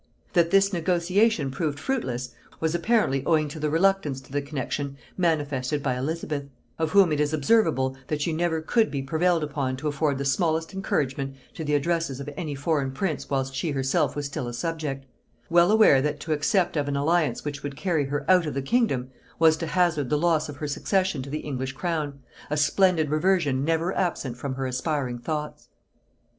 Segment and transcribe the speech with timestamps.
[0.33, 5.83] That this negotiation proved fruitless, was apparently owing to the reluctance to the connexion manifested
[5.83, 6.45] by Elizabeth;
[6.79, 10.25] of whom it is observable, that she never could be prevailed upon to afford the
[10.25, 14.55] smallest encouragement to the addresses of any foreign prince whilst she herself was still a
[14.55, 15.05] subject;
[15.51, 18.61] well aware that to accept of an alliance which would carry her out of the
[18.63, 22.17] kingdom, was to hazard the loss of her succession to the English crown,
[22.49, 25.69] a splendid reversion never absent from her aspiring thoughts.